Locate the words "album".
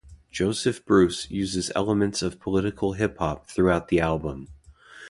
3.99-4.47